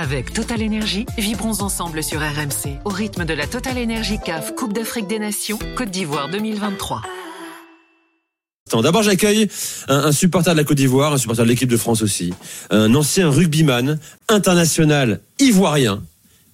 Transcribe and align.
Avec 0.00 0.32
Total 0.32 0.62
Energy, 0.62 1.06
vibrons 1.18 1.60
ensemble 1.60 2.04
sur 2.04 2.20
RMC 2.20 2.78
au 2.84 2.88
rythme 2.88 3.24
de 3.24 3.34
la 3.34 3.48
Total 3.48 3.76
Energy 3.76 4.20
CAF 4.24 4.54
Coupe 4.54 4.72
d'Afrique 4.72 5.08
des 5.08 5.18
Nations 5.18 5.58
Côte 5.76 5.90
d'Ivoire 5.90 6.28
2023. 6.30 7.02
D'abord, 8.80 9.02
j'accueille 9.02 9.48
un, 9.88 10.12
supporter 10.12 10.52
de 10.52 10.56
la 10.56 10.62
Côte 10.62 10.76
d'Ivoire, 10.76 11.14
un 11.14 11.18
supporter 11.18 11.42
de 11.42 11.48
l'équipe 11.48 11.68
de 11.68 11.76
France 11.76 12.02
aussi, 12.02 12.32
un 12.70 12.94
ancien 12.94 13.28
rugbyman 13.28 13.98
international 14.28 15.18
ivoirien 15.40 16.00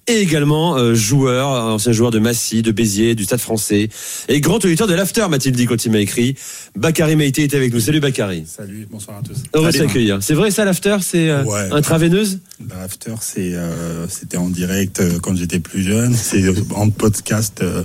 et 0.07 0.19
également 0.19 0.77
euh, 0.77 0.93
joueur, 0.93 1.47
ancien 1.49 1.91
joueur 1.91 2.11
de 2.11 2.19
Massy, 2.19 2.61
de 2.61 2.71
Béziers, 2.71 3.15
du 3.15 3.23
Stade 3.23 3.39
français, 3.39 3.89
et 4.29 4.39
grand 4.41 4.63
auditeur 4.63 4.87
de 4.87 4.93
l'After, 4.93 5.25
m'a-t-il 5.29 5.55
dit 5.55 5.65
quand 5.65 5.83
il 5.85 5.91
m'a 5.91 5.99
écrit. 5.99 6.35
Bakary 6.75 7.15
Maïté 7.15 7.43
est 7.43 7.53
avec 7.53 7.73
nous. 7.73 7.79
Salut 7.79 7.99
Bakary. 7.99 8.43
Salut, 8.45 8.87
bonsoir 8.89 9.17
à 9.17 9.21
tous. 9.21 9.37
Heureux 9.53 9.71
de 9.71 9.77
t'accueillir. 9.77 10.19
C'est 10.21 10.33
vrai 10.35 10.51
ça 10.51 10.65
l'After, 10.65 10.97
c'est 11.01 11.29
euh, 11.29 11.43
Ouais. 11.43 11.69
intraveineuse 11.71 12.39
L'after, 12.69 13.15
c'est, 13.21 13.53
euh, 13.53 14.07
c'était 14.07 14.37
en 14.37 14.49
direct 14.49 14.99
euh, 14.99 15.19
quand 15.21 15.35
j'étais 15.35 15.59
plus 15.59 15.81
jeune. 15.83 16.13
C'est 16.13 16.43
en 16.75 16.89
podcast 16.89 17.59
euh, 17.61 17.83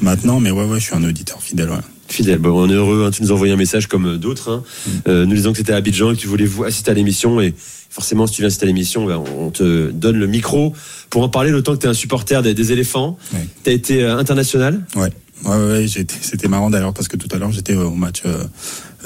maintenant, 0.00 0.40
mais 0.40 0.50
ouais, 0.50 0.64
ouais, 0.64 0.78
je 0.78 0.84
suis 0.84 0.94
un 0.94 1.04
auditeur 1.04 1.42
fidèle. 1.42 1.70
Ouais. 1.70 1.76
Fidèle, 2.08 2.38
bon, 2.38 2.50
on 2.50 2.68
est 2.68 2.74
heureux, 2.74 3.04
hein, 3.06 3.10
tu 3.12 3.22
nous 3.22 3.30
as 3.30 3.34
envoyé 3.34 3.52
un 3.52 3.56
message 3.56 3.86
comme 3.86 4.18
d'autres, 4.18 4.50
hein, 4.50 4.62
euh, 5.06 5.26
nous 5.26 5.34
disant 5.36 5.52
que 5.52 5.58
c'était 5.58 5.72
à 5.72 5.76
Abidjan 5.76 6.10
et 6.10 6.16
que 6.16 6.20
tu 6.20 6.26
voulais 6.26 6.44
vous 6.44 6.64
assister 6.64 6.90
à 6.90 6.94
l'émission 6.94 7.40
et 7.40 7.54
forcément 7.90 8.26
si 8.26 8.34
tu 8.34 8.42
viens 8.42 8.50
à 8.50 8.64
l'émission, 8.64 9.04
ben, 9.04 9.22
on 9.36 9.50
te 9.50 9.90
donne 9.90 10.16
le 10.16 10.26
micro 10.26 10.72
pour 11.10 11.22
en 11.22 11.28
parler 11.28 11.50
le 11.50 11.62
temps 11.62 11.74
que 11.74 11.80
tu 11.80 11.86
es 11.86 11.90
un 11.90 11.94
supporter 11.94 12.40
des, 12.42 12.54
des 12.54 12.72
éléphants. 12.72 13.18
Ouais. 13.34 13.46
Tu 13.64 13.70
as 13.70 13.72
été 13.72 14.02
euh, 14.02 14.16
international? 14.16 14.80
Ouais, 14.94 15.10
ouais, 15.44 15.50
ouais, 15.56 15.66
ouais, 15.72 15.86
j'étais- 15.86 16.14
c'était 16.20 16.48
marrant 16.48 16.70
d'ailleurs 16.70 16.92
parce 16.94 17.08
que 17.08 17.16
tout 17.16 17.28
à 17.34 17.38
l'heure 17.38 17.52
j'étais 17.52 17.74
au 17.74 17.90
match 17.94 18.22
euh, 18.26 18.44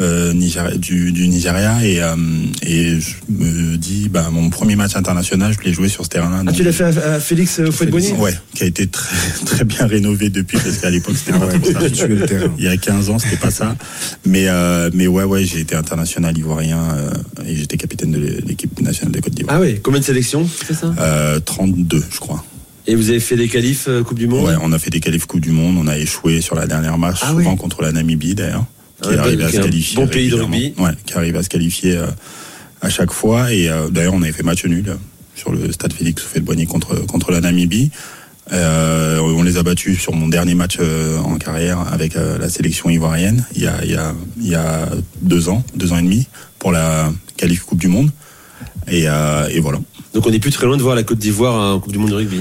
euh, 0.01 0.33
Nigeria- 0.33 0.77
du, 0.77 1.13
du 1.13 1.29
Nigeria 1.29 1.85
et, 1.85 2.03
euh, 2.03 2.17
et 2.63 2.99
je 2.99 3.13
me 3.29 3.77
dis, 3.77 4.09
bah, 4.09 4.29
mon 4.33 4.51
premier 4.51 4.75
match 4.75 4.97
international, 4.97 5.55
je 5.57 5.65
l'ai 5.65 5.73
joué 5.73 5.89
sur 5.89 6.05
ce 6.05 6.09
terrain-là. 6.11 6.43
Ah, 6.47 6.53
tu 6.53 6.65
l'as 6.65 6.73
fait 6.73 6.83
à, 6.85 7.13
à 7.15 7.21
Félix 7.21 7.61
euh, 7.61 7.69
Houphouët-Boigny 7.69 8.13
Ouais, 8.19 8.35
qui 8.55 8.65
a 8.65 8.67
été 8.67 8.89
très, 8.89 9.15
très 9.47 9.65
bien 9.65 9.87
rénové 9.87 10.31
depuis 10.31 10.59
parce 10.59 10.79
qu'à 10.79 10.91
l'époque 10.91 11.15
c'était 11.17 11.39
pas 11.39 11.47
trop 11.47 11.73
ça. 11.73 11.79
Il 12.59 12.65
y 12.65 12.69
a 12.69 12.77
15 12.77 13.11
ans, 13.11 13.19
c'était 13.21 13.37
pas 13.37 13.53
ça. 13.53 13.77
Mais 14.27 14.49
euh, 14.49 14.91
mais 14.93 15.07
ouais 15.07 15.23
ouais, 15.25 15.45
j'ai 15.45 15.61
été 15.61 15.77
international 15.77 16.37
ivoirien 16.37 16.83
euh, 16.97 17.11
et 17.47 17.55
j'étais 17.55 17.77
capitaine 17.77 18.11
de 18.11 18.19
l'é- 18.19 18.41
l'équipe 18.45 18.81
nationale 18.81 19.13
de 19.13 19.21
Côte 19.21 19.35
d'Ivoire. 19.35 19.57
Ah 19.59 19.61
oui, 19.61 19.79
combien 19.81 20.01
de 20.01 20.05
sélections 20.05 20.49
c'est 20.67 20.75
ça? 20.75 20.93
Euh, 20.99 21.39
32, 21.39 22.03
je 22.11 22.19
crois. 22.19 22.45
Et 22.87 22.95
vous 22.95 23.09
avez 23.11 23.21
fait 23.21 23.37
des 23.37 23.49
qualifs 23.49 23.87
euh, 23.89 24.03
Coupe 24.03 24.19
du 24.19 24.27
Monde 24.27 24.47
Ouais, 24.47 24.55
on 24.61 24.73
a 24.73 24.79
fait 24.79 24.91
des 24.91 25.01
qualifs 25.01 25.27
Coupe 25.27 25.41
du 25.41 25.53
Monde, 25.53 25.77
on 25.79 25.87
a 25.87 25.97
échoué 25.99 26.41
sur 26.41 26.55
la 26.55 26.67
dernière 26.67 26.99
marche, 26.99 27.21
Ah 27.23 27.29
souvent 27.31 27.53
oui. 27.53 27.57
contre 27.57 27.83
la 27.83 27.93
Namibie 27.93 28.35
d'ailleurs, 28.35 28.65
qui 29.03 29.09
Ouais, 29.11 29.17
arrive 29.19 29.41
à 29.43 29.47
qui 29.51 29.57
se 29.57 29.61
qualifier. 29.63 29.97
bon 29.97 30.07
pays 30.09 30.29
de 30.29 30.35
rugby. 30.37 30.75
Ouais, 30.79 30.91
qui 31.07 31.15
arrive 31.15 31.37
à 31.37 31.43
se 31.43 31.49
qualifier 31.49 31.97
euh, 31.97 32.07
à 32.83 32.91
chaque 32.91 33.11
fois. 33.13 33.53
Et 33.53 33.69
euh, 33.71 33.89
d'ailleurs, 33.89 34.15
on 34.15 34.23
avait 34.23 34.33
fait 34.33 34.43
match 34.43 34.65
nul 34.67 34.97
sur 35.35 35.51
le 35.53 35.73
stade 35.73 35.93
Félix 35.95 36.23
Houphouët-Boigny 36.25 36.67
contre 36.67 36.95
contre 37.07 37.33
la 37.33 37.41
Namibie. 37.41 37.91
Euh, 38.53 39.19
on 39.21 39.43
les 39.43 39.57
a 39.57 39.63
battus 39.63 39.99
sur 39.99 40.13
mon 40.13 40.29
dernier 40.29 40.55
match 40.55 40.77
euh, 40.79 41.17
en 41.21 41.39
carrière 41.39 41.81
avec 41.91 42.15
euh, 42.15 42.37
la 42.37 42.51
sélection 42.51 42.91
ivoirienne 42.91 43.43
il 43.57 43.63
y 43.63 43.67
a 43.67 43.83
il 43.83 43.91
y 43.91 43.95
a 43.97 44.15
il 44.39 44.47
y 44.49 44.55
a 44.55 44.87
deux 45.23 45.49
ans, 45.49 45.65
deux 45.75 45.95
ans 45.95 45.99
et 45.99 46.03
demi 46.03 46.27
pour 46.59 46.71
la 46.71 47.11
qualif 47.39 47.65
Coupe 47.65 47.79
du 47.79 47.89
Monde. 47.89 48.11
Et, 48.87 49.05
et 49.05 49.61
voilà. 49.61 49.79
Donc 50.13 50.27
on 50.27 50.31
est 50.33 50.39
plus 50.39 50.51
très 50.51 50.67
loin 50.67 50.77
de 50.77 50.83
voir 50.83 50.95
la 50.95 51.03
Côte 51.05 51.19
d'Ivoire 51.19 51.75
en 51.75 51.81
Coupe 51.81 51.93
du 51.93 51.99
Monde 51.99 52.11
de 52.11 52.15
rugby. 52.17 52.41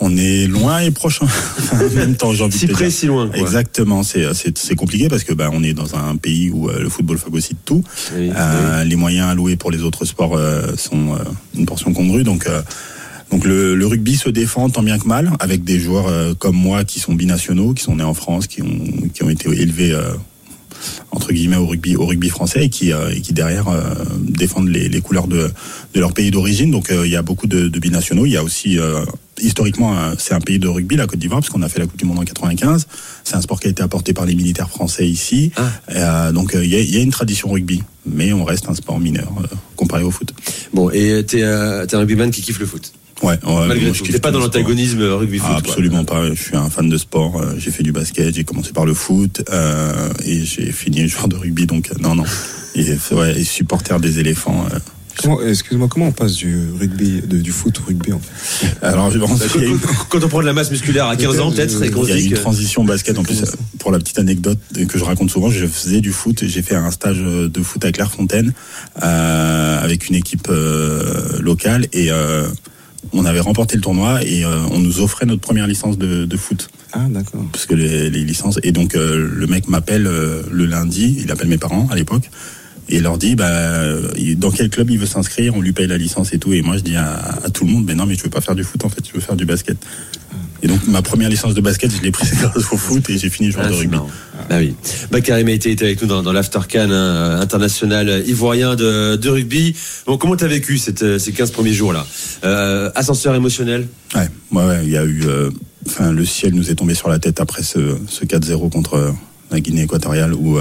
On 0.00 0.16
est 0.16 0.46
loin 0.46 0.78
et 0.80 0.90
proche 0.92 1.20
en 1.72 1.94
même 1.96 2.14
temps, 2.14 2.32
j'ai 2.32 2.44
envie 2.44 2.56
Si 2.56 2.66
près, 2.68 2.90
si 2.90 3.06
loin. 3.06 3.28
Quoi. 3.28 3.38
Exactement, 3.38 4.02
c'est 4.04 4.24
c'est 4.34 4.74
compliqué 4.76 5.08
parce 5.08 5.24
que 5.24 5.32
bah, 5.32 5.50
on 5.52 5.62
est 5.64 5.72
dans 5.74 5.96
un 5.96 6.16
pays 6.16 6.50
où 6.50 6.68
euh, 6.68 6.80
le 6.80 6.88
football 6.88 7.18
phagocyte 7.18 7.58
tout. 7.64 7.82
Oui, 8.16 8.30
Euh, 8.36 8.84
Les 8.84 8.96
moyens 8.96 9.28
alloués 9.30 9.56
pour 9.56 9.70
les 9.72 9.82
autres 9.82 10.04
sports 10.04 10.36
euh, 10.36 10.76
sont 10.76 11.14
euh, 11.14 11.18
une 11.56 11.66
portion 11.66 11.92
congrue, 11.92 12.22
donc. 12.24 12.46
euh, 12.46 12.62
donc 13.30 13.44
le, 13.44 13.74
le 13.74 13.86
rugby 13.86 14.16
se 14.16 14.30
défend 14.30 14.70
tant 14.70 14.82
bien 14.82 14.98
que 14.98 15.06
mal 15.06 15.32
avec 15.38 15.62
des 15.62 15.78
joueurs 15.78 16.06
euh, 16.08 16.32
comme 16.32 16.56
moi 16.56 16.84
qui 16.84 16.98
sont 16.98 17.12
binationaux, 17.14 17.74
qui 17.74 17.82
sont 17.84 17.96
nés 17.96 18.02
en 18.02 18.14
France, 18.14 18.46
qui 18.46 18.62
ont 18.62 18.80
qui 19.12 19.22
ont 19.22 19.28
été 19.28 19.50
élevés 19.50 19.92
euh, 19.92 20.12
entre 21.10 21.32
guillemets 21.34 21.56
au 21.56 21.66
rugby 21.66 21.94
au 21.96 22.06
rugby 22.06 22.30
français 22.30 22.64
et 22.64 22.70
qui 22.70 22.90
euh, 22.90 23.10
et 23.14 23.20
qui 23.20 23.34
derrière 23.34 23.68
euh, 23.68 23.82
défendent 24.20 24.68
les, 24.70 24.88
les 24.88 25.00
couleurs 25.02 25.26
de 25.26 25.50
de 25.92 26.00
leur 26.00 26.14
pays 26.14 26.30
d'origine. 26.30 26.70
Donc 26.70 26.90
euh, 26.90 27.04
il 27.06 27.12
y 27.12 27.16
a 27.16 27.22
beaucoup 27.22 27.46
de, 27.46 27.68
de 27.68 27.78
binationaux. 27.78 28.24
Il 28.24 28.32
y 28.32 28.38
a 28.38 28.42
aussi 28.42 28.78
euh, 28.78 29.00
historiquement 29.40 29.96
euh, 29.96 30.14
c'est 30.18 30.34
un 30.34 30.40
pays 30.40 30.58
de 30.58 30.68
rugby 30.68 30.96
la 30.96 31.06
Côte 31.06 31.18
d'Ivoire 31.18 31.40
parce 31.40 31.50
qu'on 31.50 31.62
a 31.62 31.68
fait 31.68 31.80
la 31.80 31.86
Coupe 31.86 31.98
du 31.98 32.04
Monde 32.04 32.18
en 32.18 32.24
95. 32.24 32.86
C'est 33.24 33.36
un 33.36 33.40
sport 33.40 33.60
qui 33.60 33.66
a 33.68 33.70
été 33.70 33.82
apporté 33.82 34.12
par 34.12 34.26
les 34.26 34.34
militaires 34.34 34.68
français 34.68 35.06
ici. 35.06 35.52
Ah. 35.56 35.70
Euh, 35.90 36.32
donc 36.32 36.54
euh, 36.54 36.64
il 36.64 36.70
y, 36.70 36.76
a, 36.76 36.80
il 36.80 36.94
y 36.94 36.98
a 36.98 37.02
une 37.02 37.10
tradition 37.10 37.50
rugby, 37.50 37.82
mais 38.06 38.32
on 38.32 38.44
reste 38.44 38.68
un 38.68 38.74
sport 38.74 38.98
mineur 39.00 39.32
euh, 39.42 39.46
comparé 39.76 40.02
au 40.02 40.10
foot. 40.10 40.32
Bon, 40.72 40.90
et 40.90 41.24
t'es 41.26 41.42
euh, 41.42 41.86
un 41.90 41.98
rugbyman 41.98 42.30
qui 42.30 42.42
kiffe 42.42 42.58
le 42.58 42.66
foot? 42.66 42.92
Ouais, 43.22 43.38
ouais, 43.44 43.66
Malgré 43.66 43.90
tout. 43.90 44.04
T'es 44.04 44.20
pas 44.20 44.30
dans 44.30 44.38
l'antagonisme 44.38 45.02
rugby-foot. 45.02 45.50
Ah, 45.52 45.56
absolument 45.56 46.04
pas. 46.04 46.28
Je 46.32 46.40
suis 46.40 46.56
un 46.56 46.70
fan 46.70 46.88
de 46.88 46.96
sport. 46.96 47.42
J'ai 47.58 47.72
fait 47.72 47.82
du 47.82 47.90
basket. 47.90 48.32
J'ai 48.32 48.44
commencé 48.44 48.72
par 48.72 48.86
le 48.86 48.94
foot 48.94 49.42
et 50.24 50.44
j'ai 50.44 50.70
fini 50.70 51.08
joueur 51.08 51.26
de 51.26 51.34
rugby. 51.34 51.66
Donc 51.66 51.90
non, 51.98 52.14
non. 52.14 52.22
Et, 52.76 52.86
ouais, 53.10 53.40
et 53.40 53.42
supporter 53.42 53.98
des 53.98 54.20
éléphants. 54.20 54.68
Euh. 55.18 55.22
Comment- 55.22 55.40
Excuse-moi, 55.42 55.88
comment 55.88 56.06
on 56.08 56.12
passe 56.12 56.34
du 56.34 56.58
rugby, 56.78 57.20
de- 57.22 57.38
du 57.38 57.50
foot 57.52 57.78
au 57.80 57.84
rugby 57.88 58.12
en 58.12 58.20
fait 58.20 58.66
Alors, 58.82 59.10
je 59.10 59.18
pense 59.18 59.38
Bah, 59.40 59.46
qu'il 59.50 59.62
y 59.62 59.64
a 59.66 59.68
eu- 59.68 59.78
quand, 60.08 60.18
quand 60.20 60.24
on 60.24 60.28
prend 60.28 60.40
de 60.40 60.46
la 60.46 60.52
masse 60.52 60.70
musculaire 60.70 61.06
à 61.06 61.16
15 61.16 61.40
ans, 61.40 61.50
peut-être, 61.52 61.82
et 61.82 61.90
qu'on 61.90 62.04
il 62.04 62.10
y 62.10 62.12
a 62.12 62.16
une 62.18 62.32
transition 62.34 62.84
basket. 62.84 63.18
En 63.18 63.22
plus, 63.22 63.42
euh, 63.42 63.46
pour 63.78 63.90
la 63.92 63.98
petite 63.98 64.18
anecdote 64.18 64.58
que 64.88 64.98
je 64.98 65.04
raconte 65.04 65.30
souvent, 65.30 65.50
je 65.50 65.66
faisais 65.66 66.00
du 66.00 66.12
foot. 66.12 66.44
J'ai 66.46 66.62
fait 66.62 66.74
un 66.76 66.90
stage 66.90 67.18
de 67.18 67.62
foot 67.62 67.84
à 67.84 67.92
Clairefontaine 67.92 68.52
euh, 69.02 69.80
avec 69.82 70.08
une 70.08 70.14
équipe 70.14 70.48
euh, 70.50 71.38
locale 71.40 71.86
et 71.92 72.10
euh, 72.10 72.46
on 73.12 73.24
avait 73.24 73.40
remporté 73.40 73.76
le 73.76 73.80
tournoi 73.82 74.22
et 74.24 74.44
euh, 74.44 74.56
on 74.70 74.78
nous 74.78 75.00
offrait 75.00 75.26
notre 75.26 75.40
première 75.40 75.66
licence 75.66 75.98
de, 75.98 76.24
de 76.24 76.36
foot. 76.36 76.68
Ah, 76.92 77.06
d'accord. 77.10 77.44
parce 77.52 77.66
que 77.66 77.74
les, 77.74 78.08
les 78.08 78.24
licences 78.24 78.58
et 78.62 78.72
donc 78.72 78.94
euh, 78.94 79.28
le 79.30 79.46
mec 79.46 79.68
m'appelle 79.68 80.06
euh, 80.06 80.42
le 80.50 80.64
lundi, 80.64 81.18
il 81.22 81.30
appelle 81.30 81.48
mes 81.48 81.58
parents 81.58 81.86
à 81.90 81.94
l'époque 81.94 82.30
et 82.88 83.00
leur 83.00 83.18
dit 83.18 83.34
bah 83.36 83.84
dans 84.36 84.50
quel 84.50 84.70
club 84.70 84.90
il 84.90 84.98
veut 84.98 85.06
s'inscrire, 85.06 85.54
on 85.54 85.60
lui 85.60 85.72
paye 85.72 85.86
la 85.86 85.98
licence 85.98 86.32
et 86.32 86.38
tout 86.38 86.52
et 86.52 86.62
moi 86.62 86.76
je 86.76 86.82
dis 86.82 86.96
à, 86.96 87.18
à 87.44 87.50
tout 87.50 87.64
le 87.66 87.72
monde 87.72 87.84
mais 87.86 87.94
non 87.94 88.06
mais 88.06 88.14
je 88.14 88.22
veux 88.22 88.30
pas 88.30 88.40
faire 88.40 88.54
du 88.54 88.64
foot 88.64 88.84
en 88.84 88.88
fait, 88.88 89.02
je 89.06 89.12
veux 89.12 89.20
faire 89.20 89.36
du 89.36 89.44
basket. 89.44 89.76
Et 90.60 90.66
donc 90.66 90.80
ma 90.88 91.02
première 91.02 91.28
licence 91.28 91.54
de 91.54 91.60
basket, 91.60 91.90
je 91.96 92.02
l'ai 92.02 92.10
prise 92.10 92.32
grâce 92.40 92.72
au 92.72 92.76
foot 92.76 93.08
et 93.10 93.16
j'ai 93.18 93.30
fini 93.30 93.50
joueur 93.52 93.66
Ah, 93.66 93.70
de 93.70 93.74
rugby. 93.74 93.94
marrant. 93.94 94.10
Bah 94.50 94.56
oui. 94.58 94.74
Bakary 95.12 95.44
Maïté 95.44 95.70
était 95.70 95.84
avec 95.84 96.00
nous 96.02 96.08
dans, 96.08 96.22
dans 96.22 96.32
l'After 96.32 96.60
Can 96.68 96.90
hein, 96.90 97.38
international 97.40 98.24
ivoirien 98.26 98.74
de, 98.74 99.14
de 99.16 99.28
rugby. 99.28 99.76
Bon, 100.06 100.16
comment 100.18 100.34
t'as 100.36 100.48
vécu 100.48 100.78
cette, 100.78 101.02
euh, 101.02 101.18
ces 101.18 101.32
15 101.32 101.50
premiers 101.52 101.72
jours-là? 101.74 102.04
Euh, 102.44 102.90
Ascenseur 102.96 103.34
émotionnel? 103.36 103.86
Ouais, 104.16 104.28
ouais, 104.52 104.64
ouais, 104.66 104.80
il 104.84 104.90
y 104.90 104.96
a 104.96 105.04
eu 105.04 105.22
euh, 105.26 105.50
enfin 105.86 106.10
le 106.12 106.24
ciel 106.24 106.54
nous 106.54 106.70
est 106.70 106.74
tombé 106.74 106.94
sur 106.94 107.08
la 107.08 107.18
tête 107.20 107.40
après 107.40 107.62
ce, 107.62 107.96
ce 108.08 108.24
4-0 108.24 108.70
contre 108.70 108.94
euh, 108.94 109.10
la 109.52 109.60
Guinée 109.60 109.82
équatoriale 109.82 110.34
où 110.34 110.58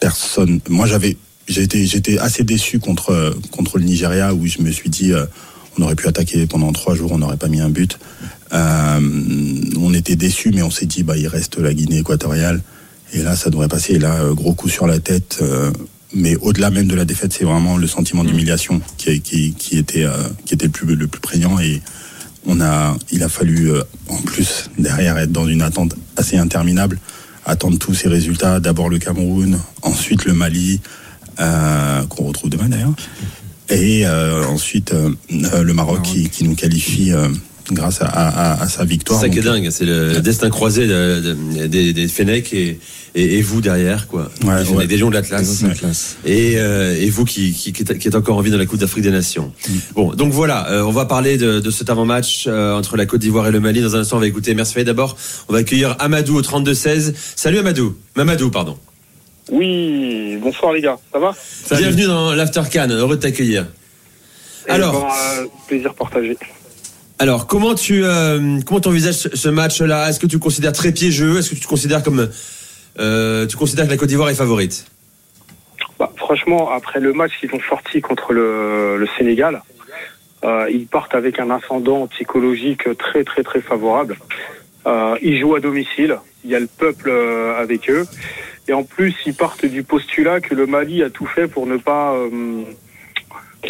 personne. 0.00 0.60
Moi 0.68 0.86
j'avais 0.86 1.16
j'étais 1.48 1.86
j'étais 1.86 2.18
assez 2.18 2.44
déçu 2.44 2.78
contre 2.78 3.36
contre 3.50 3.78
le 3.78 3.84
Nigeria 3.84 4.34
où 4.34 4.46
je 4.46 4.60
me 4.60 4.70
suis 4.70 4.90
dit 4.90 5.12
euh, 5.12 5.24
on 5.78 5.82
aurait 5.82 5.94
pu 5.94 6.08
attaquer 6.08 6.46
pendant 6.46 6.72
trois 6.72 6.94
jours 6.94 7.12
on 7.12 7.18
n'aurait 7.18 7.36
pas 7.36 7.48
mis 7.48 7.60
un 7.60 7.70
but. 7.70 7.98
Euh, 8.52 9.00
on 9.76 9.92
était 9.94 10.16
déçu 10.16 10.50
mais 10.54 10.62
on 10.62 10.70
s'est 10.70 10.86
dit 10.86 11.02
bah 11.02 11.16
il 11.16 11.28
reste 11.28 11.58
la 11.58 11.74
Guinée 11.74 11.98
équatoriale. 11.98 12.62
Et 13.14 13.22
là 13.22 13.36
ça 13.36 13.50
devrait 13.50 13.68
passer. 13.68 13.94
Et 13.94 13.98
là 13.98 14.22
euh, 14.22 14.34
gros 14.34 14.54
coup 14.54 14.68
sur 14.68 14.86
la 14.86 14.98
tête 14.98 15.38
euh, 15.42 15.70
mais 16.14 16.36
au-delà 16.36 16.70
même 16.70 16.86
de 16.86 16.94
la 16.94 17.04
défaite 17.04 17.32
c'est 17.32 17.44
vraiment 17.44 17.76
le 17.76 17.86
sentiment 17.86 18.24
d'humiliation 18.24 18.80
qui, 18.96 19.20
qui, 19.20 19.52
qui 19.52 19.78
était 19.78 20.04
euh, 20.04 20.28
qui 20.46 20.54
était 20.54 20.66
le 20.66 20.72
plus 20.72 20.94
le 20.94 21.06
plus 21.06 21.20
prégnant. 21.20 21.58
Et 21.58 21.82
on 22.48 22.60
a, 22.60 22.96
il 23.10 23.22
a 23.22 23.28
fallu 23.28 23.70
euh, 23.70 23.82
en 24.08 24.16
plus 24.16 24.70
derrière 24.78 25.18
être 25.18 25.32
dans 25.32 25.46
une 25.46 25.62
attente 25.62 25.94
assez 26.16 26.36
interminable, 26.36 26.98
attendre 27.48 27.78
tous 27.78 27.94
ces 27.94 28.08
résultats. 28.08 28.60
D'abord 28.60 28.88
le 28.88 28.98
Cameroun, 28.98 29.58
ensuite 29.82 30.24
le 30.24 30.34
Mali, 30.34 30.80
euh, 31.40 32.02
qu'on 32.04 32.24
retrouve 32.24 32.50
demain 32.50 32.68
d'ailleurs, 32.68 32.94
et 33.68 34.06
euh, 34.06 34.46
ensuite 34.46 34.92
euh, 34.92 35.10
le 35.30 35.72
Maroc 35.72 36.02
qui, 36.02 36.28
qui 36.28 36.44
nous 36.44 36.54
qualifie 36.54 37.12
grâce 37.70 38.00
à, 38.02 38.06
à- 38.06 38.62
à 38.62 38.68
sa 38.68 38.84
victoire. 38.84 39.20
C'est 39.20 39.26
ça 39.26 39.32
qui 39.32 39.38
est 39.38 39.42
dingue, 39.42 39.68
c'est 39.70 39.84
le 39.84 40.20
destin 40.20 40.50
croisé 40.50 40.86
de- 40.86 41.20
de- 41.20 41.66
des, 41.66 41.92
des 41.92 42.08
Fennecs 42.08 42.52
et, 42.52 42.78
et, 43.14 43.38
et 43.38 43.42
vous 43.42 43.60
derrière, 43.60 44.06
quoi. 44.08 44.30
Ouais, 44.44 44.58
les, 44.58 44.64
Fennecs, 44.64 44.78
ouais. 44.78 44.86
des 44.86 44.96
Lions 44.96 45.10
de 45.10 45.14
l'Atlas. 45.14 45.64
Et, 46.24 46.54
euh, 46.56 46.96
et 46.98 47.10
vous 47.10 47.24
qui, 47.24 47.52
qui, 47.52 47.72
qui 47.72 47.82
êtes 47.82 47.98
qui 47.98 48.08
êtes 48.08 48.14
encore 48.14 48.36
en 48.36 48.40
vie 48.40 48.50
dans 48.50 48.58
la 48.58 48.66
Coupe 48.66 48.78
d'Afrique 48.80 49.02
des 49.04 49.10
Nations. 49.10 49.52
Bon, 49.94 50.14
donc 50.14 50.32
voilà, 50.32 50.70
euh, 50.70 50.82
on 50.82 50.90
va 50.92 51.04
parler 51.04 51.36
de, 51.36 51.60
de 51.60 51.70
cet 51.70 51.90
avant-match 51.90 52.44
euh, 52.48 52.74
entre 52.74 52.96
la 52.96 53.06
Côte 53.06 53.20
d'Ivoire 53.20 53.46
et 53.48 53.52
le 53.52 53.60
Mali. 53.60 53.80
Dans 53.82 53.96
un 53.96 54.00
instant, 54.00 54.16
on 54.16 54.20
va 54.20 54.26
écouter 54.26 54.54
Mercedes 54.54 54.84
d'abord. 54.84 55.16
On 55.48 55.52
va 55.52 55.58
accueillir 55.60 55.96
Amadou 55.98 56.36
au 56.38 56.42
32-16. 56.42 57.12
Salut 57.36 57.58
Amadou. 57.58 57.96
Mamadou, 58.16 58.50
pardon. 58.50 58.78
Oui, 59.50 60.36
bonsoir 60.42 60.72
les 60.74 60.82
gars, 60.82 60.98
ça 61.12 61.18
va? 61.18 61.34
Bienvenue 61.78 62.04
dans 62.04 62.34
l'After 62.34 62.62
Can. 62.70 62.88
Heureux 62.90 63.16
de 63.16 63.22
t'accueillir. 63.22 63.66
Eh 64.68 64.72
Alors. 64.72 64.92
ben, 64.92 65.06
euh, 65.42 65.46
plaisir 65.66 65.94
partagé. 65.94 66.36
Alors, 67.18 67.46
comment 67.46 67.74
tu 67.74 68.04
euh, 68.04 68.60
comment 68.64 68.80
envisages 68.86 69.14
ce, 69.14 69.48
match-là? 69.48 70.08
Est-ce 70.08 70.20
que 70.20 70.26
tu 70.26 70.36
le 70.36 70.40
considères 70.40 70.72
très 70.72 70.92
piégeux? 70.92 71.38
Est-ce 71.38 71.50
que 71.50 71.56
tu 71.56 71.66
considères 71.66 72.02
comme 72.02 72.28
euh, 73.00 73.46
tu 73.46 73.56
considères 73.56 73.86
que 73.86 73.90
la 73.90 73.96
Côte 73.96 74.08
d'Ivoire 74.08 74.30
est 74.30 74.34
favorite? 74.34 74.86
Bah, 75.98 76.12
franchement, 76.16 76.70
après 76.70 77.00
le 77.00 77.12
match 77.12 77.32
qu'ils 77.40 77.52
ont 77.54 77.60
sorti 77.68 78.00
contre 78.00 78.32
le, 78.32 78.96
le 78.98 79.08
Sénégal, 79.18 79.62
Euh, 80.44 80.70
ils 80.70 80.86
partent 80.86 81.16
avec 81.16 81.40
un 81.40 81.50
ascendant 81.50 82.06
psychologique 82.06 82.84
très 82.96 83.24
très 83.24 83.42
très 83.42 83.60
favorable. 83.60 84.16
Euh, 84.86 85.16
ils 85.20 85.36
jouent 85.40 85.56
à 85.56 85.60
domicile. 85.60 86.18
Il 86.44 86.50
y 86.50 86.54
a 86.54 86.60
le 86.60 86.68
peuple 86.68 87.10
euh, 87.10 87.60
avec 87.60 87.90
eux. 87.90 88.06
Et 88.68 88.72
en 88.72 88.84
plus, 88.84 89.14
ils 89.26 89.34
partent 89.34 89.66
du 89.66 89.82
postulat 89.82 90.40
que 90.40 90.54
le 90.54 90.66
Mali 90.66 91.02
a 91.02 91.10
tout 91.10 91.26
fait 91.26 91.48
pour 91.48 91.66
ne 91.66 91.76
pas 91.76 92.14
euh, 92.14 92.62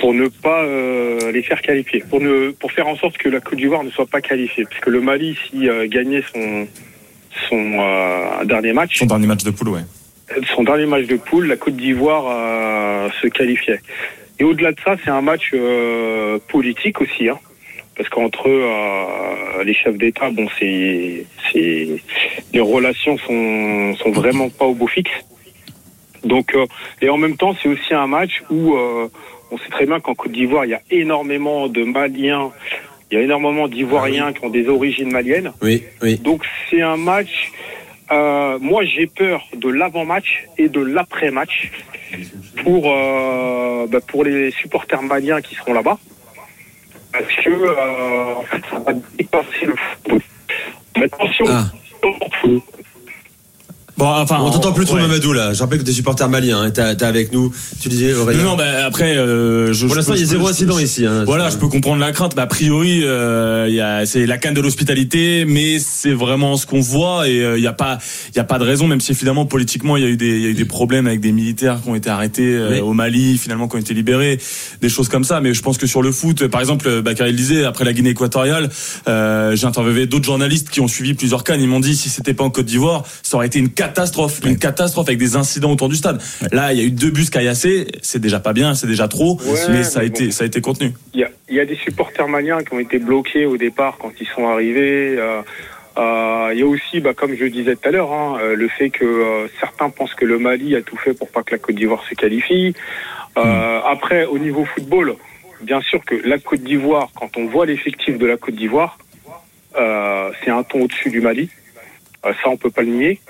pour 0.01 0.13
ne 0.15 0.29
pas 0.29 0.63
euh, 0.63 1.33
les 1.33 1.43
faire 1.43 1.63
qualifier, 1.63 2.05
pour 2.09 2.21
ne 2.21 2.51
pour 2.51 2.73
faire 2.73 2.87
en 2.89 2.97
sorte 2.97 3.17
que 3.17 3.29
la 3.29 3.41
Côte 3.41 3.59
d'Ivoire 3.59 3.85
ne 3.85 3.91
soit 3.91 4.07
pas 4.07 4.21
qualifiée, 4.21 4.65
puisque 4.65 4.87
le 4.87 5.01
Mali, 5.01 5.37
s'il 5.49 5.69
euh, 5.69 5.87
gagnait 5.89 6.23
son 6.33 6.67
son 7.49 7.79
euh, 7.79 8.45
dernier 8.45 8.73
match, 8.73 8.99
Son 8.99 9.07
dernier 9.07 9.27
match 9.27 9.45
de 9.45 9.51
poule, 9.51 9.69
ouais. 9.71 9.81
son 10.55 10.63
dernier 10.65 10.87
match 10.87 11.07
de 11.07 11.17
poule, 11.17 11.47
la 11.47 11.57
Côte 11.57 11.77
d'Ivoire 11.77 12.25
euh, 12.29 13.09
se 13.23 13.29
qualifiait. 13.29 13.81
Et 14.39 14.45
au-delà 14.45 14.73
de 14.73 14.81
ça, 14.85 14.97
c'est 15.03 15.11
un 15.11 15.23
match 15.23 15.51
euh, 15.55 16.39
politique 16.49 17.01
aussi, 17.01 17.29
hein, 17.29 17.39
parce 17.97 18.09
qu'entre 18.09 18.49
euh, 18.49 19.65
les 19.65 19.75
chefs 19.75 19.97
d'État, 19.97 20.31
bon, 20.31 20.49
c'est, 20.59 21.25
c'est, 21.53 21.89
les 22.53 22.61
relations 22.61 23.19
sont, 23.19 23.95
sont 23.97 24.11
vraiment 24.11 24.49
pas 24.49 24.65
au 24.67 24.75
beau 24.75 24.87
fixe. 24.87 25.11
Donc, 26.25 26.55
euh, 26.55 26.67
et 27.01 27.09
en 27.09 27.17
même 27.17 27.37
temps, 27.37 27.55
c'est 27.63 27.69
aussi 27.69 27.95
un 27.95 28.07
match 28.07 28.43
où 28.51 28.75
euh, 28.75 29.09
on 29.51 29.59
sait 29.59 29.69
très 29.71 29.87
bien 29.87 30.01
qu'en 30.01 30.15
Côte 30.15 30.33
d'Ivoire, 30.33 30.65
il 30.65 30.71
y 30.71 30.75
a 30.75 30.83
énormément 30.91 31.69
de 31.69 31.85
Maliens, 31.85 32.51
il 33.11 33.19
y 33.19 33.21
a 33.21 33.25
énormément 33.25 33.69
d'Ivoiriens 33.69 34.33
qui 34.33 34.45
ont 34.45 34.51
des 34.51 34.69
origines 34.69 35.11
maliennes. 35.11 35.53
Oui, 35.63 35.83
oui. 36.03 36.19
Donc 36.19 36.45
c'est 36.69 36.83
un 36.83 36.97
match. 36.97 37.51
euh, 38.11 38.59
moi, 38.61 38.85
j'ai 38.85 39.07
peur 39.07 39.47
de 39.55 39.69
l'avant-match 39.69 40.45
et 40.59 40.69
de 40.69 40.81
l'après-match 40.81 41.71
pour 42.65 42.91
euh, 42.91 43.87
bah, 43.87 44.01
pour 44.07 44.25
les 44.25 44.51
supporters 44.51 45.03
maliens 45.03 45.41
qui 45.41 45.55
seront 45.55 45.75
là-bas, 45.75 45.99
parce 47.13 47.35
que 47.45 47.51
euh, 47.51 48.35
en 48.35 48.43
fait, 48.43 48.63
ça 48.71 48.79
va 48.79 48.93
dépasser 49.17 49.67
le 49.67 49.75
football. 49.77 50.21
Attention. 50.97 51.45
Ah. 51.49 51.65
Bon, 53.99 54.07
enfin, 54.07 54.39
On 54.41 54.51
t'entend 54.51 54.73
plus 54.73 54.85
trop, 54.85 54.95
ouais. 54.95 55.03
Mamadou, 55.03 55.33
là. 55.33 55.53
Je 55.53 55.59
rappelle 55.59 55.81
que 55.81 55.85
t'es 55.85 55.93
supporter 55.93 56.29
malien, 56.29 56.63
hein. 56.63 56.71
t'es 56.71 57.05
avec 57.05 57.33
nous. 57.33 57.53
Tu 57.81 57.89
disais, 57.89 58.15
Aurélien. 58.15 58.43
Non, 58.43 58.51
non, 58.51 58.57
bah, 58.57 58.87
après, 58.87 59.17
euh, 59.17 59.73
je, 59.73 59.87
Pour 59.87 59.97
l'instant, 59.97 60.15
il 60.15 60.21
y 60.21 60.23
a 60.23 60.27
zéro 60.27 60.47
incident 60.47 60.79
ici. 60.79 61.05
Hein. 61.05 61.25
Voilà, 61.27 61.51
je 61.51 61.57
peux 61.57 61.69
comprendre 61.69 62.01
la 62.01 62.13
crainte. 62.13 62.35
Mais 62.37 62.43
a 62.43 62.47
priori, 62.47 63.03
euh, 63.05 63.67
il 63.69 64.07
c'est 64.07 64.27
la 64.27 64.39
canne 64.39 64.55
de 64.55 64.61
l'hospitalité, 64.61 65.45
mais 65.47 65.79
c'est 65.79 66.13
vraiment 66.13 66.57
ce 66.57 66.67
qu'on 66.67 66.81
voit 66.81 67.29
et 67.29 67.43
euh, 67.43 67.59
il 67.59 67.61
n'y 67.61 67.67
a 67.67 67.73
pas, 67.73 67.99
il 68.31 68.37
y 68.37 68.41
a 68.41 68.45
pas 68.45 68.59
de 68.59 68.65
raison, 68.65 68.87
même 68.87 69.01
si 69.01 69.15
finalement 69.15 69.47
politiquement 69.47 69.97
il 69.97 70.03
y 70.03 70.07
a 70.07 70.09
eu 70.09 70.17
des, 70.17 70.37
il 70.37 70.43
y 70.43 70.47
a 70.47 70.51
eu 70.51 70.55
des 70.55 70.65
problèmes 70.65 71.07
avec 71.07 71.21
des 71.21 71.33
militaires 71.33 71.81
qui 71.83 71.89
ont 71.89 71.95
été 71.95 72.11
arrêtés 72.11 72.55
euh, 72.55 72.71
Oui. 72.73 72.81
au 72.81 72.93
Mali, 72.93 73.39
finalement 73.39 73.69
qui 73.69 73.77
ont 73.77 73.81
été 73.81 73.95
libérés, 73.95 74.39
des 74.81 74.89
choses 74.89 75.09
comme 75.09 75.25
ça. 75.25 75.41
Mais 75.41 75.55
je 75.55 75.63
pense 75.63 75.79
que 75.79 75.87
sur 75.87 76.03
le 76.03 76.13
foot, 76.13 76.47
par 76.49 76.61
exemple, 76.61 77.03
Bakary 77.03 77.31
le 77.31 77.37
disait, 77.37 77.65
après 77.65 77.85
la 77.85 77.93
Guinée 77.93 78.11
équatoriale, 78.11 78.71
euh, 79.09 79.57
j'ai 79.57 79.67
interviewé 79.67 80.07
d'autres 80.07 80.25
journalistes 80.27 80.71
qui 80.71 80.81
ont 80.81 80.89
suivi 80.89 81.15
plusieurs 81.15 81.45
cannes. 81.45 81.61
Ils 81.61 81.69
m'ont 81.69 81.81
dit 81.81 81.97
si 81.97 82.09
c'était 82.09 82.35
pas 82.35 82.45
en 82.45 82.51
Côte 82.51 82.67
d'Ivoire, 82.67 83.05
ça 83.23 83.37
aurait 83.37 83.47
été 83.47 83.59
une 83.59 83.71
catastrophe, 83.71 83.88
une 84.45 84.59
catastrophe 84.59 85.09
avec 85.09 85.19
des 85.19 85.37
incidents 85.37 85.73
autour 85.73 85.89
du 85.89 85.97
stade. 85.97 86.21
Là, 86.53 86.73
il 86.73 86.79
y 86.79 86.83
a 86.83 86.85
eu 86.85 86.91
deux 86.91 87.11
bus 87.11 87.31
caillassés, 87.31 87.87
c'est 88.03 88.21
déjà 88.21 88.41
pas 88.41 88.53
bien, 88.53 88.75
c'est 88.75 88.87
déjà 88.87 89.09
trop, 89.09 89.39
Ouais, 89.41 89.55
mais 89.71 89.83
ça 89.85 90.01
a 90.01 90.03
mais 90.03 90.09
été, 90.09 90.31
ça 90.31 90.45
a 90.45 90.47
été 90.47 90.61
contenu. 90.61 90.93
Il 91.15 91.21
y 91.21 91.25
a, 91.25 91.31
il 91.49 91.57
y 91.57 91.61
a 91.61 91.65
des 91.65 91.77
supporters 91.77 92.29
maliens 92.29 92.63
qui 92.63 92.75
ont 92.75 92.79
été 92.81 92.99
bloqués 92.99 93.47
au 93.47 93.57
départ 93.57 93.97
quand 93.99 94.13
ils 94.21 94.27
sont 94.29 94.47
arrivés. 94.49 95.17
euh, 95.19 95.43
euh, 95.99 96.51
il 96.53 96.61
y 96.61 96.63
a 96.63 96.67
aussi, 96.67 97.01
bah, 97.01 97.13
comme 97.13 97.35
je 97.35 97.43
le 97.45 97.51
disais 97.51 97.75
tout 97.75 97.89
à 97.89 97.91
l'heure, 97.91 98.13
hein, 98.13 98.39
euh, 98.41 98.55
le 98.55 98.69
fait 98.69 98.91
que 98.91 99.05
euh, 99.05 99.49
certains 99.59 99.91
pensent 99.91 100.15
que 100.15 100.25
le 100.25 100.39
Mali 100.39 100.77
a 100.77 100.83
tout 100.83 100.97
fait 100.97 101.13
pour 101.13 101.29
pas 101.29 101.43
que 101.43 101.53
la 101.53 101.59
Côte 101.59 101.75
d'Ivoire 101.75 102.05
se 102.09 102.15
qualifie. 102.15 102.75
Euh, 103.37 103.81
Après, 103.85 104.25
au 104.25 104.39
niveau 104.39 104.65
football, 104.65 105.15
bien 105.61 105.81
sûr 105.81 106.05
que 106.05 106.15
la 106.25 106.39
Côte 106.39 106.61
d'Ivoire, 106.63 107.09
quand 107.17 107.37
on 107.37 107.47
voit 107.47 107.67
l'effectif 107.67 108.17
de 108.17 108.27
la 108.27 108.37
Côte 108.37 108.55
d'Ivoire, 108.55 108.97
euh, 109.77 110.31
c'est 110.45 110.51
un 110.51 110.63
ton 110.63 110.83
au-dessus 110.83 111.11
du 111.11 111.21
Mali. 111.21 111.51
Euh, 112.25 112.33
ça, 112.43 112.49
on 112.49 112.57
peut 112.57 112.71
pas 112.71 112.83
le 112.83 112.89
nier. 112.89 113.21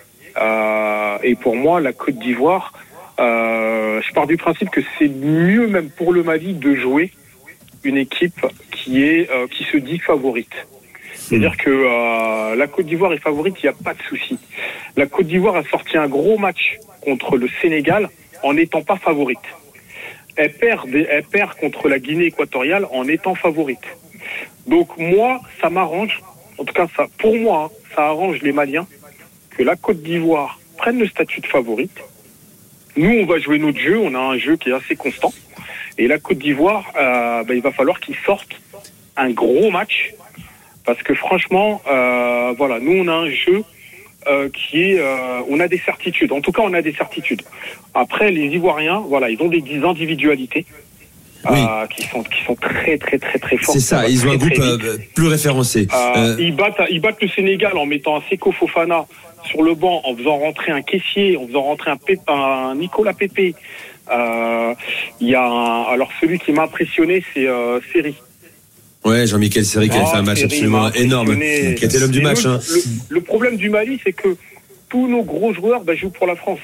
Euh, 0.40 1.18
et 1.22 1.34
pour 1.34 1.56
moi, 1.56 1.80
la 1.80 1.92
Côte 1.92 2.18
d'Ivoire, 2.18 2.72
euh, 3.20 4.00
je 4.02 4.12
pars 4.12 4.26
du 4.26 4.36
principe 4.36 4.70
que 4.70 4.80
c'est 4.98 5.08
mieux 5.08 5.66
même 5.66 5.90
pour 5.90 6.12
le 6.12 6.22
Mali 6.22 6.54
de 6.54 6.74
jouer 6.74 7.12
une 7.84 7.96
équipe 7.96 8.46
qui 8.70 9.04
est 9.04 9.30
euh, 9.30 9.46
qui 9.48 9.64
se 9.64 9.76
dit 9.76 9.98
favorite. 9.98 10.54
C'est-à-dire 11.14 11.56
que 11.56 11.70
euh, 11.70 12.54
la 12.54 12.66
Côte 12.68 12.86
d'Ivoire 12.86 13.12
est 13.12 13.18
favorite, 13.18 13.56
il 13.62 13.66
n'y 13.66 13.70
a 13.70 13.76
pas 13.84 13.94
de 13.94 14.02
souci. 14.02 14.38
La 14.96 15.06
Côte 15.06 15.26
d'Ivoire 15.26 15.56
a 15.56 15.64
sorti 15.64 15.96
un 15.98 16.06
gros 16.08 16.38
match 16.38 16.78
contre 17.02 17.36
le 17.36 17.48
Sénégal 17.60 18.08
en 18.42 18.54
n'étant 18.54 18.82
pas 18.82 18.96
favorite. 18.96 19.38
Elle 20.36 20.52
perd, 20.52 20.88
des- 20.88 21.06
elle 21.10 21.24
perd 21.24 21.54
contre 21.54 21.88
la 21.88 21.98
Guinée 21.98 22.26
équatoriale 22.26 22.86
en 22.92 23.08
étant 23.08 23.34
favorite. 23.34 23.82
Donc 24.66 24.96
moi, 24.96 25.40
ça 25.60 25.68
m'arrange. 25.70 26.20
En 26.58 26.64
tout 26.64 26.72
cas, 26.74 26.86
ça, 26.96 27.06
pour 27.18 27.36
moi, 27.36 27.64
hein, 27.70 27.76
ça 27.94 28.02
arrange 28.06 28.40
les 28.42 28.52
Maliens 28.52 28.86
que 29.58 29.64
la 29.64 29.76
Côte 29.76 30.02
d'Ivoire 30.02 30.58
prenne 30.76 30.98
le 31.00 31.08
statut 31.08 31.40
de 31.40 31.46
favorite. 31.46 31.98
Nous, 32.96 33.10
on 33.10 33.26
va 33.26 33.38
jouer 33.38 33.58
notre 33.58 33.78
jeu. 33.78 33.98
On 33.98 34.14
a 34.14 34.18
un 34.18 34.38
jeu 34.38 34.56
qui 34.56 34.70
est 34.70 34.72
assez 34.72 34.96
constant. 34.96 35.32
Et 35.98 36.06
la 36.06 36.18
Côte 36.18 36.38
d'Ivoire, 36.38 36.84
euh, 36.96 37.42
bah, 37.42 37.54
il 37.54 37.60
va 37.60 37.72
falloir 37.72 37.98
qu'ils 37.98 38.16
sortent 38.24 38.56
un 39.16 39.30
gros 39.30 39.70
match. 39.70 40.14
Parce 40.86 41.02
que 41.02 41.14
franchement, 41.14 41.82
euh, 41.90 42.54
voilà, 42.56 42.78
nous, 42.78 42.92
on 43.02 43.08
a 43.08 43.12
un 43.12 43.30
jeu 43.30 43.64
euh, 44.28 44.48
qui 44.48 44.92
est... 44.92 45.02
on 45.50 45.58
a 45.58 45.68
des 45.68 45.78
certitudes. 45.78 46.32
En 46.32 46.40
tout 46.40 46.52
cas, 46.52 46.62
on 46.64 46.72
a 46.72 46.82
des 46.82 46.94
certitudes. 46.94 47.42
Après, 47.94 48.30
les 48.30 48.46
Ivoiriens, 48.46 49.00
voilà, 49.08 49.28
ils 49.28 49.40
ont 49.42 49.48
des, 49.48 49.60
des 49.60 49.82
individualités. 49.82 50.64
euh, 51.46 51.86
qui 51.86 52.06
sont 52.06 52.22
qui 52.22 52.44
sont 52.44 52.54
très 52.56 52.98
très 52.98 53.18
très 53.18 53.38
très 53.38 53.56
fortes. 53.56 53.78
C'est 53.78 53.84
ça, 53.84 54.08
ils 54.08 54.26
ont 54.26 54.32
un 54.32 54.36
groupe 54.36 54.58
euh, 54.58 54.98
plus 55.14 55.28
référencé. 55.28 55.86
Euh, 55.92 56.36
ils, 56.38 56.54
battent, 56.54 56.80
ils 56.90 57.00
battent 57.00 57.22
le 57.22 57.28
Sénégal 57.28 57.76
en 57.76 57.86
mettant 57.86 58.16
un 58.16 58.22
Seko 58.28 58.52
Fofana 58.52 59.06
sur 59.48 59.62
le 59.62 59.74
banc, 59.74 60.02
en 60.04 60.14
faisant 60.16 60.38
rentrer 60.38 60.72
un 60.72 60.82
caissier, 60.82 61.36
en 61.36 61.46
faisant 61.46 61.62
rentrer 61.62 61.90
un, 61.90 61.96
Pep- 61.96 62.20
un 62.28 62.74
Nicolas 62.76 63.12
Pépé. 63.14 63.54
Euh, 64.10 64.74
Il 65.20 65.28
y 65.28 65.34
a 65.34 65.44
un- 65.44 65.82
alors 65.92 66.08
celui 66.20 66.38
qui 66.38 66.52
m'a 66.52 66.62
impressionné, 66.64 67.22
c'est 67.34 67.46
euh, 67.46 67.78
Seri. 67.92 68.14
ouais, 69.04 69.26
Jean-Michel 69.26 69.64
Seri 69.66 69.88
qui 69.90 69.96
a 69.96 70.02
Ah, 70.06 70.10
fait 70.12 70.16
un 70.18 70.22
match 70.22 70.38
Seri 70.38 70.46
absolument 70.52 70.92
énorme, 70.92 71.36
qui 71.76 71.84
était 71.84 71.98
l'homme 71.98 72.10
du 72.10 72.22
match. 72.22 72.44
Hein. 72.46 72.58
le, 73.10 73.16
le 73.16 73.20
problème 73.20 73.56
du 73.56 73.68
Mali, 73.70 74.00
c'est 74.04 74.12
que 74.12 74.36
tous 74.88 75.06
nos 75.08 75.22
gros 75.22 75.52
joueurs 75.52 75.82
bah, 75.84 75.94
jouent 75.94 76.08
pour 76.10 76.26
la 76.26 76.36
France. 76.36 76.60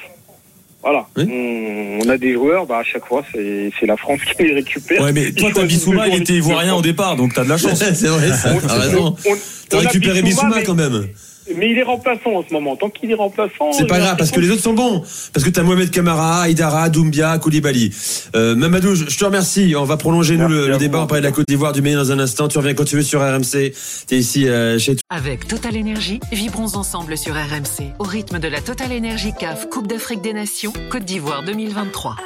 Voilà. 0.83 1.07
Oui. 1.17 1.25
On, 1.31 2.07
on 2.07 2.09
a 2.11 2.17
des 2.19 2.33
joueurs, 2.35 2.67
bah, 2.67 2.79
à 2.79 2.83
chaque 2.85 3.07
fois, 3.07 3.23
c'est 3.33 3.87
la 3.87 3.97
France 3.97 4.21
qui 4.37 4.43
les 4.45 4.55
récupère. 4.55 5.03
Ouais, 5.03 5.13
mais 5.13 5.33
toi, 5.33 5.49
ta 5.51 5.61
choisissent 5.61 5.79
Bissouma, 5.81 6.09
il 6.09 6.15
était 6.23 6.35
ivoirien 6.35 6.75
au 6.75 6.83
départ, 6.83 7.17
donc 7.17 7.33
t'as 7.35 7.45
de 7.45 7.49
la 7.51 7.57
chance. 7.63 7.79
c'est 7.79 8.07
vrai, 8.07 8.29
ça, 8.33 8.55
On- 8.55 8.67
t'as 8.67 8.79
raison. 8.79 9.17
on- 9.27 9.37
T'as 9.69 9.79
récupéré 9.81 10.21
Bissouma, 10.23 10.49
Bissouma 10.49 10.57
mais- 10.57 10.63
quand 10.65 10.75
même. 10.75 11.09
Mais 11.57 11.71
il 11.71 11.79
est 11.79 11.83
remplaçant 11.83 12.33
en 12.33 12.45
ce 12.47 12.53
moment. 12.53 12.77
Tant 12.77 12.91
qu'il 12.91 13.11
est 13.11 13.15
remplaçant. 13.15 13.73
C'est 13.73 13.87
pas 13.87 13.99
grave 13.99 14.17
parce 14.17 14.31
que 14.31 14.41
les 14.41 14.51
autres 14.51 14.63
sont 14.63 14.75
bons. 14.75 15.01
Parce 15.33 15.45
que 15.45 15.51
t'as 15.51 15.63
Mohamed 15.63 15.91
Kamara, 15.91 16.43
Aïdara, 16.43 16.89
Doumbia, 16.89 17.39
Koulibaly. 17.39 17.93
Euh, 18.35 18.55
Mamadou, 18.55 18.95
je 18.95 19.05
je 19.09 19.19
te 19.19 19.25
remercie. 19.25 19.75
On 19.77 19.85
va 19.85 19.97
prolonger 19.97 20.37
nous 20.37 20.49
le, 20.49 20.77
débat. 20.77 20.99
On 20.99 21.01
va 21.03 21.07
parler 21.07 21.23
de 21.23 21.27
la 21.27 21.33
Côte 21.33 21.47
d'Ivoire, 21.47 21.73
du 21.73 21.83
Mali 21.83 21.95
dans 21.95 22.11
un 22.11 22.19
instant. 22.19 22.49
Tu 22.49 22.59
reviens 22.59 22.75
quand 22.75 22.85
tu 22.85 22.97
veux 22.97 23.03
sur 23.03 23.21
RMC. 23.21 23.73
T'es 24.07 24.17
ici 24.17 24.49
euh, 24.49 24.79
chez 24.79 24.97
toi. 24.97 25.03
Avec 25.11 25.47
Total 25.47 25.77
Énergie, 25.77 26.21
vibrons 26.33 26.75
ensemble 26.75 27.17
sur 27.17 27.35
RMC 27.35 27.93
au 27.99 28.05
rythme 28.05 28.39
de 28.39 28.49
la 28.49 28.61
Total 28.61 28.91
Énergie 28.91 29.33
CAF 29.39 29.69
Coupe 29.69 29.87
d'Afrique 29.87 30.23
des 30.23 30.33
Nations 30.33 30.73
Côte 30.91 31.05
d'Ivoire 31.05 31.45
2023. 31.45 32.17